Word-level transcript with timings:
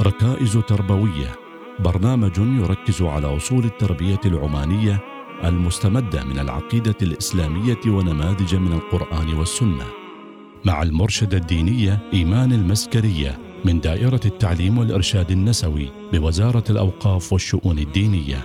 ركائز 0.00 0.58
تربوية. 0.58 1.34
برنامج 1.78 2.38
يركز 2.38 3.02
على 3.02 3.36
أصول 3.36 3.64
التربية 3.64 4.20
العمانية 4.26 5.00
المستمدة 5.44 6.24
من 6.24 6.38
العقيدة 6.38 6.94
الإسلامية 7.02 7.80
ونماذج 7.86 8.54
من 8.54 8.72
القرآن 8.72 9.34
والسنة. 9.34 9.84
مع 10.64 10.82
المرشدة 10.82 11.36
الدينية 11.36 11.98
إيمان 12.12 12.52
المسكرية 12.52 13.38
من 13.64 13.80
دائرة 13.80 14.20
التعليم 14.24 14.78
والإرشاد 14.78 15.30
النسوي 15.30 15.88
بوزارة 16.12 16.64
الأوقاف 16.70 17.32
والشؤون 17.32 17.78
الدينية. 17.78 18.44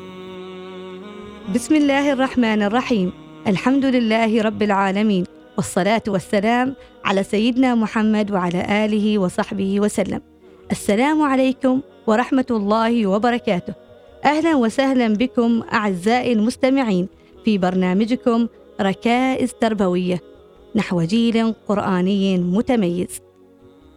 بسم 1.55 1.75
الله 1.75 2.13
الرحمن 2.13 2.61
الرحيم. 2.61 3.11
الحمد 3.47 3.86
لله 3.86 4.41
رب 4.41 4.61
العالمين. 4.63 5.25
والصلاة 5.57 6.04
والسلام 6.07 6.75
على 7.05 7.23
سيدنا 7.23 7.75
محمد 7.75 8.31
وعلى 8.31 8.86
آله 8.86 9.20
وصحبه 9.20 9.79
وسلم. 9.79 10.21
السلام 10.72 11.22
عليكم 11.22 11.82
ورحمة 12.07 12.46
الله 12.52 13.07
وبركاته. 13.07 13.74
أهلا 14.25 14.56
وسهلا 14.56 15.07
بكم 15.14 15.64
أعزائي 15.74 16.34
المستمعين 16.34 17.07
في 17.46 17.57
برنامجكم 17.57 18.48
ركائز 18.82 19.54
تربوية 19.54 20.21
نحو 20.76 21.02
جيل 21.02 21.54
قرآني 21.68 22.38
متميز. 22.38 23.21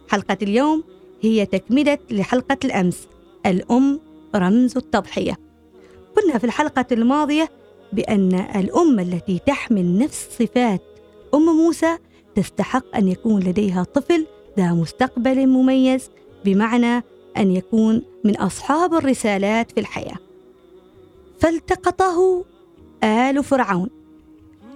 حلقة 0.09 0.37
اليوم 0.41 0.83
هي 1.21 1.45
تكملة 1.45 1.97
لحلقة 2.11 2.57
الأمس 2.65 3.07
الأم 3.45 3.99
رمز 4.35 4.77
التضحية. 4.77 5.37
قلنا 6.17 6.37
في 6.37 6.43
الحلقة 6.43 6.85
الماضية 6.91 7.49
بأن 7.93 8.33
الأم 8.55 8.99
التي 8.99 9.39
تحمل 9.45 9.97
نفس 9.97 10.27
صفات 10.39 10.81
أم 11.33 11.45
موسى 11.45 11.97
تستحق 12.35 12.95
أن 12.95 13.07
يكون 13.07 13.43
لديها 13.43 13.83
طفل 13.83 14.25
ذا 14.57 14.73
مستقبل 14.73 15.47
مميز 15.47 16.09
بمعنى 16.45 17.03
أن 17.37 17.51
يكون 17.51 18.01
من 18.23 18.37
أصحاب 18.37 18.93
الرسالات 18.93 19.71
في 19.71 19.79
الحياة. 19.79 20.17
فالتقطه 21.39 22.45
آل 23.03 23.43
فرعون. 23.43 23.89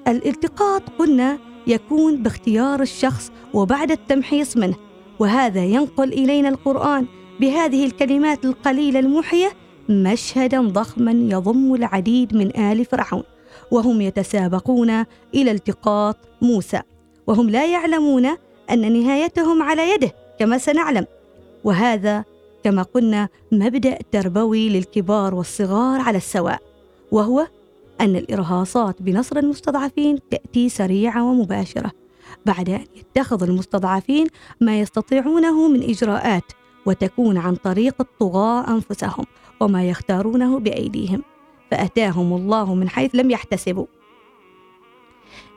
الالتقاط 0.07 0.81
قلنا 0.99 1.37
يكون 1.67 2.23
باختيار 2.23 2.81
الشخص 2.81 3.31
وبعد 3.53 3.91
التمحيص 3.91 4.57
منه 4.57 4.75
وهذا 5.19 5.65
ينقل 5.65 6.13
إلينا 6.13 6.49
القرآن 6.49 7.05
بهذه 7.39 7.85
الكلمات 7.85 8.45
القليلة 8.45 8.99
الموحية 8.99 9.51
مشهدا 9.89 10.61
ضخما 10.61 11.11
يضم 11.11 11.75
العديد 11.75 12.35
من 12.35 12.57
آل 12.57 12.85
فرعون. 12.85 13.23
وهم 13.71 14.01
يتسابقون 14.01 15.05
إلى 15.35 15.51
التقاط 15.51 16.17
موسى 16.41 16.81
وهم 17.27 17.49
لا 17.49 17.65
يعلمون 17.65 18.25
أن 18.71 18.93
نهايتهم 18.93 19.63
على 19.63 19.93
يده 19.93 20.11
كما 20.39 20.57
سنعلم. 20.57 21.05
وهذا 21.63 22.25
كما 22.63 22.83
قلنا 22.83 23.29
مبدأ 23.51 23.97
تربوي 24.11 24.69
للكبار 24.69 25.35
والصغار 25.35 26.01
على 26.01 26.17
السواء 26.17 26.61
وهو 27.11 27.47
أن 28.01 28.15
الإرهاصات 28.15 29.01
بنصر 29.01 29.37
المستضعفين 29.37 30.19
تأتي 30.31 30.69
سريعة 30.69 31.23
ومباشرة 31.23 31.91
بعد 32.45 32.69
أن 32.69 32.85
يتخذ 32.95 33.43
المستضعفين 33.43 34.27
ما 34.61 34.79
يستطيعونه 34.79 35.67
من 35.67 35.83
إجراءات 35.83 36.43
وتكون 36.85 37.37
عن 37.37 37.55
طريق 37.55 37.95
الطغاة 37.99 38.67
أنفسهم 38.69 39.25
وما 39.59 39.89
يختارونه 39.89 40.59
بأيديهم 40.59 41.23
فأتاهم 41.71 42.33
الله 42.33 42.75
من 42.75 42.89
حيث 42.89 43.15
لم 43.15 43.31
يحتسبوا. 43.31 43.85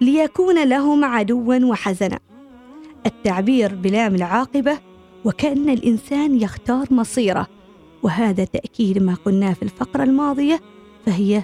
ليكون 0.01 0.69
لهم 0.69 1.05
عدوا 1.05 1.65
وحزنا. 1.65 2.19
التعبير 3.07 3.75
بلام 3.75 4.15
العاقبة 4.15 4.79
وكأن 5.25 5.69
الإنسان 5.69 6.41
يختار 6.41 6.87
مصيره 6.91 7.47
وهذا 8.03 8.45
تأكيد 8.45 8.99
ما 8.99 9.15
قلنا 9.15 9.55
في 9.55 9.63
الفقرة 9.63 10.03
الماضية 10.03 10.61
فهي 11.07 11.43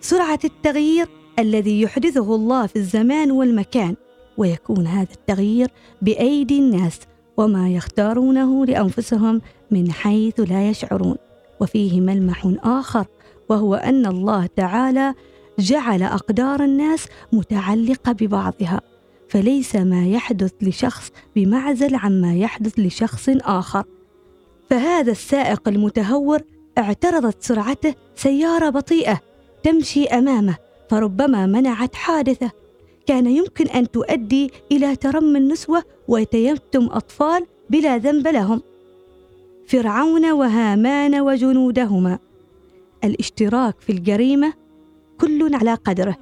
سرعة 0.00 0.38
التغيير 0.44 1.08
الذي 1.38 1.80
يحدثه 1.80 2.34
الله 2.34 2.66
في 2.66 2.76
الزمان 2.76 3.30
والمكان 3.30 3.96
ويكون 4.36 4.86
هذا 4.86 5.12
التغيير 5.12 5.68
بأيدي 6.02 6.58
الناس 6.58 7.00
وما 7.36 7.70
يختارونه 7.70 8.66
لأنفسهم 8.66 9.40
من 9.70 9.92
حيث 9.92 10.40
لا 10.40 10.68
يشعرون 10.68 11.16
وفيه 11.60 12.00
ملمح 12.00 12.52
آخر 12.62 13.06
وهو 13.48 13.74
أن 13.74 14.06
الله 14.06 14.46
تعالى 14.46 15.14
جعل 15.58 16.02
أقدار 16.02 16.64
الناس 16.64 17.06
متعلقة 17.32 18.12
ببعضها. 18.12 18.80
فليس 19.28 19.76
ما 19.76 20.06
يحدث 20.06 20.52
لشخص 20.62 21.10
بمعزل 21.36 21.94
عما 21.94 22.34
يحدث 22.34 22.78
لشخص 22.78 23.28
آخر. 23.28 23.84
فهذا 24.70 25.12
السائق 25.12 25.68
المتهور 25.68 26.40
اعترضت 26.78 27.42
سرعته 27.42 27.94
سيارة 28.16 28.70
بطيئة 28.70 29.20
تمشي 29.62 30.04
أمامه 30.04 30.56
فربما 30.90 31.46
منعت 31.46 31.94
حادثة. 31.94 32.50
كان 33.06 33.26
يمكن 33.26 33.66
أن 33.66 33.90
تؤدي 33.90 34.50
إلى 34.72 34.96
ترم 34.96 35.36
النسوة 35.36 35.82
ويتيتم 36.08 36.86
أطفال 36.86 37.46
بلا 37.70 37.98
ذنب 37.98 38.28
لهم. 38.28 38.62
فرعون 39.66 40.32
وهامان 40.32 41.20
وجنودهما. 41.20 42.18
الاشتراك 43.04 43.80
في 43.80 43.92
الجريمة 43.92 44.52
كل 45.20 45.54
على 45.54 45.74
قدره 45.74 46.16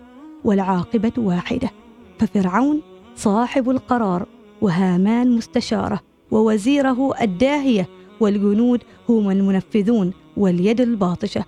والعاقبة 0.44 1.12
واحدة. 1.16 1.70
ففرعون 2.18 2.82
صاحب 3.16 3.70
القرار 3.70 4.26
وهامان 4.60 5.30
مستشاره 5.30 6.00
ووزيره 6.30 7.22
الداهيه 7.22 7.88
والجنود 8.20 8.82
هم 9.08 9.30
المنفذون 9.30 10.12
واليد 10.36 10.80
الباطشه. 10.80 11.44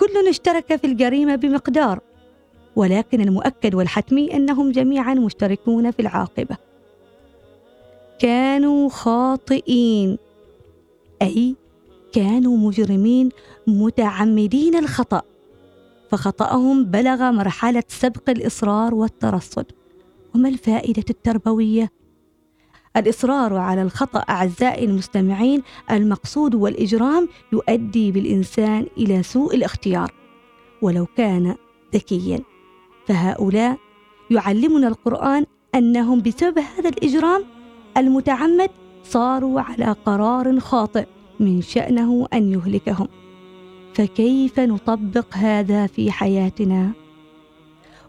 كل 0.00 0.28
اشترك 0.28 0.76
في 0.76 0.86
الجريمة 0.86 1.34
بمقدار 1.34 2.00
ولكن 2.76 3.20
المؤكد 3.20 3.74
والحتمي 3.74 4.34
أنهم 4.34 4.72
جميعا 4.72 5.14
مشتركون 5.14 5.90
في 5.90 6.02
العاقبة. 6.02 6.56
كانوا 8.18 8.88
خاطئين 8.88 10.18
أي 11.22 11.56
كانوا 12.12 12.56
مجرمين 12.56 13.28
متعمدين 13.66 14.76
الخطأ 14.76 15.22
فخطأهم 16.10 16.84
بلغ 16.84 17.30
مرحلة 17.30 17.82
سبق 17.88 18.30
الإصرار 18.30 18.94
والترصد. 18.94 19.66
وما 20.34 20.48
الفائدة 20.48 21.04
التربوية؟ 21.10 21.90
الإصرار 22.96 23.56
على 23.56 23.82
الخطأ 23.82 24.18
أعزائي 24.18 24.84
المستمعين 24.84 25.62
المقصود 25.90 26.54
والإجرام 26.54 27.28
يؤدي 27.52 28.12
بالإنسان 28.12 28.86
إلى 28.96 29.22
سوء 29.22 29.54
الاختيار 29.54 30.12
ولو 30.82 31.06
كان 31.16 31.54
ذكيا 31.94 32.40
فهؤلاء 33.06 33.78
يعلمنا 34.30 34.88
القرآن 34.88 35.46
أنهم 35.74 36.20
بسبب 36.22 36.58
هذا 36.58 36.88
الإجرام 36.88 37.44
المتعمد 37.96 38.70
صاروا 39.04 39.60
على 39.60 39.96
قرار 40.06 40.60
خاطئ 40.60 41.06
من 41.40 41.62
شأنه 41.62 42.26
أن 42.32 42.52
يهلكهم 42.52 43.08
فكيف 43.94 44.60
نطبق 44.60 45.36
هذا 45.36 45.86
في 45.86 46.10
حياتنا؟ 46.10 46.92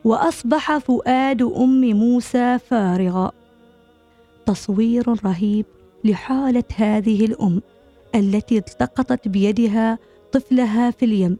وأصبح 0.03 0.77
فؤاد 0.77 1.41
أم 1.41 1.81
موسى 1.81 2.59
فارغا. 2.59 3.31
تصوير 4.45 5.25
رهيب 5.25 5.65
لحالة 6.03 6.63
هذه 6.75 7.25
الأم 7.25 7.61
التي 8.15 8.57
التقطت 8.57 9.27
بيدها 9.27 9.99
طفلها 10.31 10.91
في 10.91 11.05
اليم. 11.05 11.37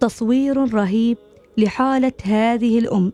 تصوير 0.00 0.74
رهيب 0.74 1.16
لحالة 1.58 2.12
هذه 2.24 2.78
الأم 2.78 3.12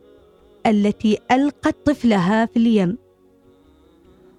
التي 0.66 1.18
ألقت 1.30 1.76
طفلها 1.84 2.46
في 2.46 2.56
اليم. 2.56 2.98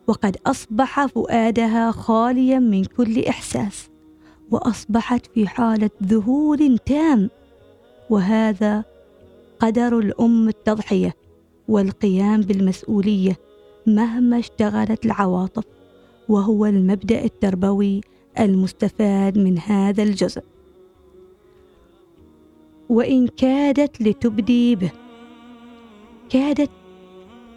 وقد 0.07 0.37
أصبح 0.45 1.05
فؤادها 1.05 1.91
خاليا 1.91 2.59
من 2.59 2.83
كل 2.85 3.25
إحساس 3.25 3.89
وأصبحت 4.51 5.25
في 5.25 5.47
حالة 5.47 5.89
ذهول 6.03 6.77
تام. 6.77 7.29
وهذا 8.09 8.83
قدر 9.59 9.99
الأم 9.99 10.47
التضحية 10.47 11.15
والقيام 11.67 12.41
بالمسؤولية 12.41 13.37
مهما 13.87 14.39
اشتغلت 14.39 15.05
العواطف 15.05 15.63
وهو 16.29 16.65
المبدأ 16.65 17.23
التربوي 17.23 18.01
المستفاد 18.39 19.37
من 19.37 19.59
هذا 19.59 20.03
الجزء. 20.03 20.41
وإن 22.89 23.27
كادت 23.27 24.01
لتبدي 24.01 24.75
به 24.75 24.91
كادت 26.29 26.69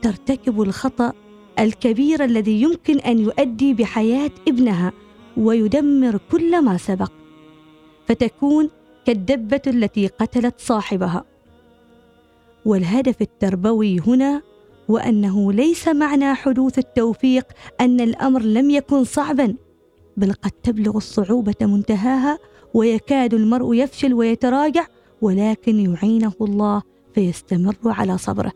ترتكب 0.02 0.62
الخطأ 0.62 1.12
الكبير 1.58 2.24
الذي 2.24 2.62
يمكن 2.62 2.98
أن 2.98 3.18
يؤدي 3.18 3.74
بحياة 3.74 4.30
ابنها 4.48 4.92
ويدمر 5.36 6.20
كل 6.32 6.64
ما 6.64 6.76
سبق 6.76 7.12
فتكون 8.06 8.70
كالدبة 9.06 9.62
التي 9.66 10.06
قتلت 10.06 10.54
صاحبها. 10.60 11.24
والهدف 12.64 13.22
التربوي 13.22 14.00
هنا 14.00 14.42
هو 14.90 14.98
أنه 14.98 15.52
ليس 15.52 15.88
معنى 15.88 16.34
حدوث 16.34 16.78
التوفيق 16.78 17.46
أن 17.80 18.00
الأمر 18.00 18.42
لم 18.42 18.70
يكن 18.70 19.04
صعبا 19.04 19.54
بل 20.16 20.32
قد 20.32 20.50
تبلغ 20.50 20.96
الصعوبة 20.96 21.54
منتهاها 21.62 22.38
ويكاد 22.74 23.34
المرء 23.34 23.74
يفشل 23.74 24.14
ويتراجع 24.14 24.86
ولكن 25.22 25.94
يعينه 25.94 26.32
الله 26.40 26.82
فيستمر 27.14 27.76
على 27.84 28.18
صبره. 28.18 28.52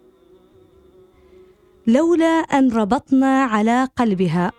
لولا 1.87 2.27
أن 2.27 2.73
ربطنا 2.73 3.45
على 3.45 3.89
قلبها. 3.97 4.53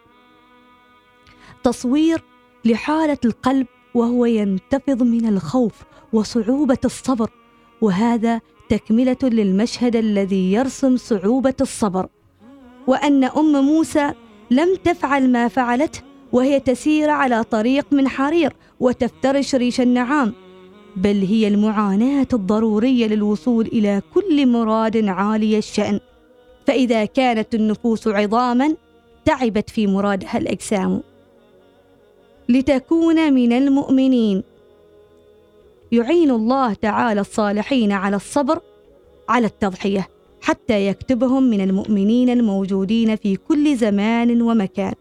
تصوير 1.64 2.24
لحالة 2.66 3.18
القلب 3.26 3.68
وهو 3.96 4.26
ينتفض 4.26 5.04
من 5.04 5.28
الخوف 5.28 5.84
وصعوبة 6.14 6.78
الصبر 6.86 7.30
وهذا 7.82 8.42
تكملة 8.70 9.18
للمشهد 9.24 9.96
الذي 9.96 10.54
يرسم 10.54 10.98
صعوبة 10.98 11.54
الصبر 11.62 12.08
وأن 12.88 13.24
أم 13.24 13.66
موسى 13.66 14.12
لم 14.52 14.76
تفعل 14.84 15.32
ما 15.32 15.48
فعلته 15.48 16.00
وهي 16.32 16.60
تسير 16.60 17.10
على 17.10 17.44
طريق 17.44 17.86
من 17.92 18.08
حرير 18.08 18.54
وتفترش 18.80 19.56
ريش 19.56 19.82
النعام. 19.82 20.34
بل 20.96 21.26
هي 21.26 21.48
المعاناة 21.48 22.28
الضرورية 22.34 23.08
للوصول 23.08 23.66
إلى 23.66 24.02
كل 24.14 24.48
مراد 24.48 25.06
عالي 25.08 25.58
الشأن. 25.58 26.00
فإذا 26.68 27.06
كانت 27.06 27.56
النفوس 27.56 28.08
عظاما 28.08 28.76
تعبت 29.26 29.70
في 29.70 29.88
مرادها 29.88 30.38
الأجسام. 30.38 31.02
لتكون 32.50 33.34
من 33.34 33.54
المؤمنين 33.54 34.44
يعين 35.96 36.32
الله 36.32 36.74
تعالى 36.74 37.22
الصالحين 37.22 37.92
على 37.92 38.16
الصبر 38.16 38.60
على 39.30 39.48
التضحية 39.48 40.08
حتى 40.42 40.88
يكتبهم 40.88 41.44
من 41.44 41.62
المؤمنين 41.62 42.30
الموجودين 42.30 43.16
في 43.16 43.36
كل 43.36 43.76
زمان 43.76 44.42
ومكان. 44.42 44.94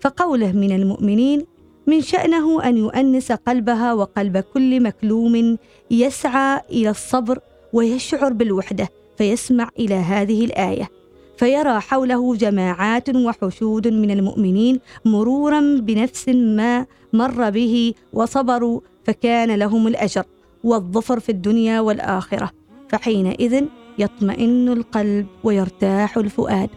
فقوله 0.00 0.52
من 0.52 0.72
المؤمنين 0.72 1.46
من 1.86 2.00
شأنه 2.00 2.64
أن 2.64 2.76
يؤنس 2.76 3.32
قلبها 3.32 3.92
وقلب 3.92 4.38
كل 4.38 4.82
مكلوم 4.82 5.58
يسعى 5.90 6.60
إلى 6.70 6.90
الصبر 6.90 7.38
ويشعر 7.72 8.32
بالوحدة 8.32 8.88
فيسمع 9.18 9.68
إلى 9.78 9.94
هذه 9.94 10.44
الآية. 10.44 10.90
فيرى 11.36 11.80
حوله 11.80 12.36
جماعات 12.36 13.16
وحشود 13.16 13.88
من 13.88 14.10
المؤمنين 14.10 14.80
مرورا 15.04 15.60
بنفس 15.80 16.28
ما 16.28 16.86
مر 17.12 17.50
به 17.50 17.94
وصبروا 18.12 18.80
فكان 19.04 19.54
لهم 19.54 19.86
الأجر 19.86 20.24
والظفر 20.64 21.20
في 21.20 21.28
الدنيا 21.28 21.80
والآخرة 21.80 22.50
فحينئذ 22.88 23.64
يطمئن 23.98 24.68
القلب 24.68 25.26
ويرتاح 25.44 26.16
الفؤاد. 26.16 26.70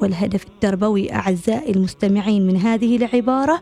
والهدف 0.00 0.46
التربوي 0.46 1.12
أعزائي 1.12 1.72
المستمعين 1.72 2.46
من 2.46 2.56
هذه 2.56 2.96
العبارة 2.96 3.60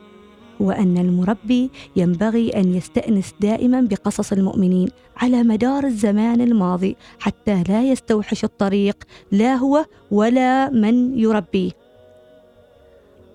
هو 0.62 0.71
أن 0.71 0.99
المربي 0.99 1.71
ينبغي 1.97 2.51
أن 2.51 2.75
يستأنس 2.75 3.35
دائما 3.41 3.81
بقصص 3.81 4.33
المؤمنين 4.33 4.89
على 5.17 5.43
مدار 5.43 5.85
الزمان 5.85 6.41
الماضي 6.41 6.97
حتى 7.19 7.62
لا 7.69 7.83
يستوحش 7.83 8.45
الطريق 8.45 9.05
لا 9.33 9.55
هو 9.55 9.85
ولا 10.11 10.71
من 10.71 11.19
يربيه 11.19 11.71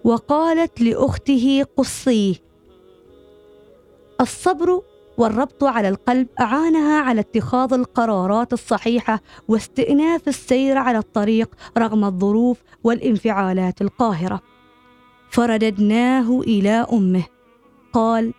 وقالت 0.03 0.81
لأخته 0.81 1.65
قصيه 1.77 2.35
الصبر 4.21 4.81
والربط 5.17 5.63
على 5.63 5.89
القلب 5.89 6.27
أعانها 6.39 7.01
على 7.01 7.21
اتخاذ 7.21 7.73
القرارات 7.73 8.53
الصحيحة 8.53 9.21
واستئناف 9.47 10.27
السير 10.27 10.77
على 10.77 10.97
الطريق 10.97 11.55
رغم 11.77 12.05
الظروف 12.05 12.57
والانفعالات 12.83 13.81
القاهرة. 13.81 14.41
فرددناه 15.29 16.39
إلى 16.39 16.85
أمه. 16.93 17.23
قال 17.93 18.33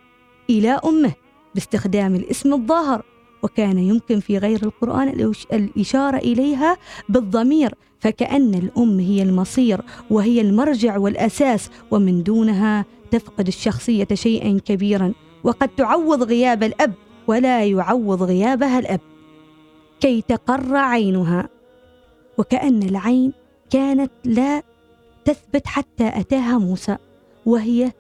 إلى 0.51 0.81
أمه 0.85 1.13
باستخدام 1.55 2.15
الاسم 2.15 2.55
الظاهر 2.55 3.03
وكان 3.43 3.79
يمكن 3.79 4.21
في 4.21 4.39
غير 4.39 4.63
القرآن 4.63 5.33
الإشارة 5.53 6.17
إليها 6.17 6.77
بالضمير 7.09 7.75
فكأن 8.01 8.55
الأم 8.55 8.99
هي 9.01 9.23
المصير 9.23 9.81
وهي 10.11 10.41
المرجع 10.41 10.99
والأساس 10.99 11.71
ومن 11.91 12.23
دونها 12.23 12.85
تفقد 13.11 13.47
الشخصية 13.47 14.09
شيئا 14.15 14.61
كبيرا 14.65 15.13
وقد 15.45 15.69
تعوض 15.69 16.23
غياب 16.23 16.63
الأب 16.63 16.93
ولا 17.27 17.65
يعوض 17.65 18.23
غيابها 18.23 18.79
الأب. 18.79 19.01
كي 20.01 20.23
تقر 20.23 20.77
عينها. 20.77 21.49
وكأن 22.39 22.83
العين 22.83 23.33
كانت 23.71 24.13
لا 24.25 24.63
تثبت 25.31 25.67
حتى 25.67 26.09
أتاها 26.09 26.59
موسى 26.59 26.97
وهي 27.47 27.93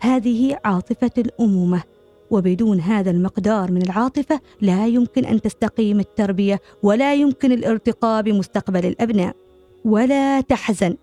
هذه 0.00 0.58
عاطفة 0.64 1.10
الأمومة. 1.18 1.82
وبدون 2.30 2.80
هذا 2.80 3.10
المقدار 3.10 3.70
من 3.70 3.82
العاطفة 3.82 4.40
لا 4.60 4.86
يمكن 4.86 5.24
أن 5.24 5.40
تستقيم 5.40 6.00
التربية 6.00 6.60
ولا 6.82 7.14
يمكن 7.14 7.52
الارتقاء 7.52 8.22
بمستقبل 8.22 8.86
الأبناء. 8.86 9.36
ولا 9.84 10.40
تحزن. 10.40 10.96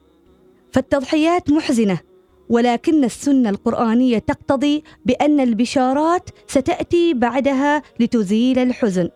فالتضحيات 0.71 1.50
محزنة 1.50 2.00
ولكن 2.50 3.04
السنة 3.04 3.50
القرآنية 3.50 4.18
تقتضي 4.19 4.83
بأن 5.06 5.39
البشارات 5.39 6.30
ستأتي 6.48 7.13
بعدها 7.13 7.81
لتزيل 8.00 8.60
الحزن. 8.60 9.10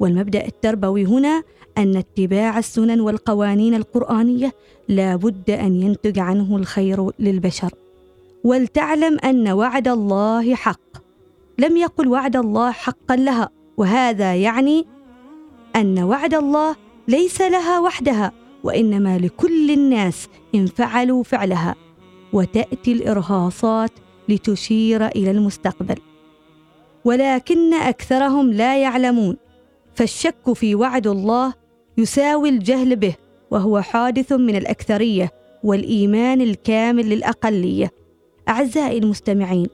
والمبدأ 0.00 0.46
التربوي 0.46 1.04
هنا 1.04 1.42
أن 1.78 1.96
اتباع 1.96 2.58
السنن 2.58 3.00
والقوانين 3.00 3.74
القرآنية 3.74 4.52
لا 4.88 5.16
بد 5.16 5.50
أن 5.50 5.82
ينتج 5.82 6.18
عنه 6.18 6.56
الخير 6.56 7.10
للبشر. 7.18 7.70
ولتعلم 8.44 9.18
أن 9.18 9.48
وعد 9.48 9.88
الله 9.88 10.54
حق. 10.54 10.80
لم 11.58 11.76
يقل 11.76 12.08
وعد 12.08 12.36
الله 12.36 12.70
حقا 12.70 13.16
لها 13.16 13.48
وهذا 13.76 14.34
يعني 14.34 14.86
أن 15.76 15.98
وعد 15.98 16.34
الله 16.34 16.76
ليس 17.08 17.40
لها 17.40 17.80
وحدها 17.80 18.32
وإنما 18.64 19.18
لكل 19.18 19.70
الناس 19.70 20.28
إن 20.54 20.66
فعلوا 20.66 21.22
فعلها. 21.22 21.74
وتأتي 22.32 22.92
الإرهاصات 22.92 23.90
لتشير 24.28 25.06
إلى 25.06 25.30
المستقبل. 25.30 25.98
ولكن 27.04 27.74
أكثرهم 27.74 28.50
لا 28.50 28.82
يعلمون. 28.82 29.36
فالشك 29.94 30.52
في 30.52 30.74
وعد 30.74 31.06
الله 31.06 31.54
يساوي 31.98 32.48
الجهل 32.48 32.96
به. 32.96 33.14
وهو 33.52 33.80
حادث 33.80 34.32
من 34.32 34.56
الأكثرية 34.56 35.32
والإيمان 35.64 36.40
الكامل 36.40 37.08
للأقلية. 37.08 37.90
أعزائي 38.48 38.98
المستمعين 38.98 39.66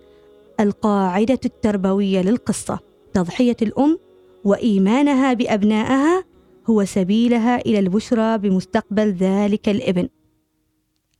القاعدة 0.60 1.38
التربوية 1.44 2.20
للقصة 2.22 2.78
تضحية 3.14 3.56
الأم 3.62 3.98
وإيمانها 4.44 5.32
بأبنائها 5.32 6.24
هو 6.70 6.84
سبيلها 6.84 7.56
إلى 7.60 7.78
البشرى 7.78 8.38
بمستقبل 8.38 9.12
ذلك 9.12 9.68
الإبن. 9.68 10.08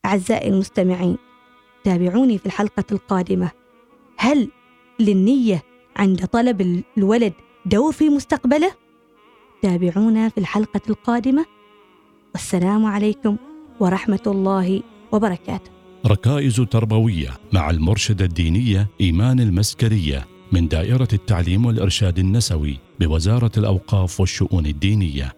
أعزائي 0.05 0.49
المستمعين 0.49 1.17
تابعوني 1.85 2.39
في 2.39 2.47
الحلقة 2.47 2.85
القادمة. 2.93 3.51
هل 4.17 4.49
للنية 5.01 5.63
عند 5.97 6.27
طلب 6.27 6.83
الولد 6.99 7.33
دور 7.67 7.93
في 7.93 8.09
مستقبله؟ 8.09 8.73
تابعونا 9.63 10.29
في 10.29 10.39
الحلقة 10.39 10.81
القادمة. 10.89 11.58
والسلام 12.39 12.87
عليكم 12.87 13.37
ورحمة 13.81 14.23
الله 14.27 14.83
وبركاته. 15.13 15.71
ركائز 16.07 16.57
تربوية 16.61 17.29
مع 17.53 17.71
المرشدة 17.71 18.25
الدينية 18.25 18.89
إيمان 19.01 19.41
المسكرية 19.41 20.27
من 20.53 20.69
دائرة 20.69 21.09
التعليم 21.13 21.67
والإرشاد 21.67 22.19
النسوي 22.19 22.79
بوزارة 23.01 23.51
الأوقاف 23.57 24.21
والشؤون 24.21 24.67
الدينية. 24.67 25.38